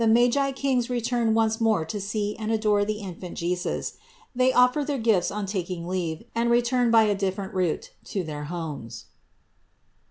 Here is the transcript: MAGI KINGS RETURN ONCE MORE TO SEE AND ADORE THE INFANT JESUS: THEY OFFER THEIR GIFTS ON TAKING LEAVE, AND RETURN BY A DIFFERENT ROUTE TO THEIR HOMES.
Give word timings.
MAGI 0.03 0.53
KINGS 0.53 0.89
RETURN 0.89 1.35
ONCE 1.35 1.61
MORE 1.61 1.85
TO 1.85 2.01
SEE 2.01 2.35
AND 2.39 2.51
ADORE 2.51 2.83
THE 2.85 3.01
INFANT 3.01 3.37
JESUS: 3.37 3.97
THEY 4.35 4.51
OFFER 4.51 4.83
THEIR 4.83 4.97
GIFTS 4.97 5.29
ON 5.29 5.45
TAKING 5.45 5.87
LEAVE, 5.87 6.23
AND 6.33 6.49
RETURN 6.49 6.89
BY 6.89 7.03
A 7.03 7.13
DIFFERENT 7.15 7.53
ROUTE 7.53 7.91
TO 8.05 8.23
THEIR 8.23 8.45
HOMES. 8.45 9.05